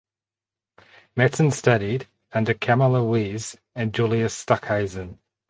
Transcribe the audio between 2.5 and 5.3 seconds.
Camilla Wiese and Julius Stockhausen.